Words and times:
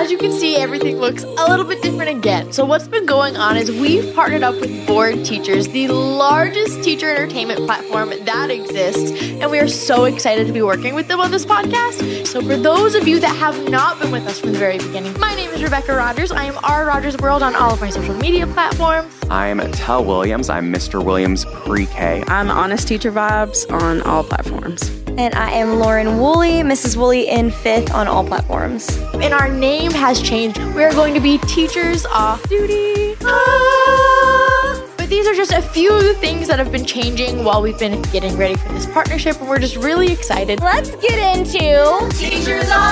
as 0.00 0.10
you 0.10 0.16
can 0.16 0.32
see, 0.32 0.56
everything 0.56 0.96
looks 0.96 1.24
a 1.24 1.48
little 1.48 1.64
bit 1.64 1.82
different 1.82 2.10
again. 2.10 2.52
So, 2.52 2.64
what's 2.64 2.88
been 2.88 3.04
going 3.04 3.36
on 3.36 3.56
is 3.56 3.70
we've 3.70 4.14
partnered 4.14 4.42
up 4.42 4.54
with 4.54 4.86
Bored 4.86 5.24
Teachers, 5.24 5.68
the 5.68 5.88
largest 5.88 6.82
teacher 6.82 7.10
entertainment 7.10 7.60
platform 7.66 8.10
that 8.24 8.50
exists, 8.50 9.12
and 9.22 9.50
we 9.50 9.58
are 9.58 9.68
so 9.68 10.04
excited 10.04 10.46
to 10.46 10.52
be 10.52 10.62
working 10.62 10.94
with 10.94 11.06
them 11.06 11.20
on 11.20 11.30
this 11.30 11.44
podcast. 11.44 12.26
So, 12.26 12.40
for 12.40 12.56
those 12.56 12.94
of 12.94 13.06
you 13.06 13.20
that 13.20 13.36
have 13.36 13.68
not 13.68 14.00
been 14.00 14.10
with 14.10 14.26
us 14.26 14.40
from 14.40 14.52
the 14.52 14.58
very 14.58 14.78
beginning, 14.78 15.18
my 15.20 15.34
name 15.34 15.50
is 15.50 15.62
Rebecca 15.62 15.94
Rogers. 15.94 16.32
I 16.32 16.44
am 16.44 16.58
R. 16.64 16.86
Rogers 16.86 17.16
World 17.18 17.42
on 17.42 17.54
all 17.54 17.74
of 17.74 17.80
my 17.80 17.90
social 17.90 18.14
media 18.14 18.46
platforms. 18.46 19.14
I'm 19.28 19.60
Tell 19.72 20.02
Williams. 20.02 20.48
I'm 20.48 20.72
Mr. 20.72 21.04
Williams 21.04 21.44
Pre 21.44 21.86
K. 21.86 22.24
I'm 22.26 22.50
Honest 22.50 22.88
Teacher 22.88 23.12
Vibes 23.12 23.70
on 23.70 24.00
all 24.02 24.24
platforms. 24.24 24.90
And 25.20 25.34
I 25.34 25.50
am 25.50 25.78
Lauren 25.78 26.16
Woolley, 26.16 26.62
Mrs. 26.62 26.96
Woolley 26.96 27.28
in 27.28 27.50
fifth 27.50 27.92
on 27.92 28.08
all 28.08 28.24
platforms. 28.24 28.88
And 29.12 29.34
our 29.34 29.48
name 29.48 29.90
has 29.90 30.22
changed. 30.22 30.56
We're 30.74 30.94
going 30.94 31.12
to 31.12 31.20
be 31.20 31.36
Teachers 31.40 32.06
Off 32.06 32.42
Duty. 32.48 33.16
Ah. 33.22 34.82
But 34.96 35.10
these 35.10 35.26
are 35.26 35.34
just 35.34 35.52
a 35.52 35.60
few 35.60 35.92
of 35.92 36.04
the 36.04 36.14
things 36.14 36.48
that 36.48 36.58
have 36.58 36.72
been 36.72 36.86
changing 36.86 37.44
while 37.44 37.60
we've 37.60 37.78
been 37.78 38.00
getting 38.04 38.34
ready 38.38 38.54
for 38.54 38.72
this 38.72 38.86
partnership, 38.86 39.38
and 39.40 39.46
we're 39.50 39.58
just 39.58 39.76
really 39.76 40.10
excited. 40.10 40.62
Let's 40.62 40.88
get 40.96 41.36
into 41.36 42.08
Teachers 42.16 42.70
Off. 42.70 42.89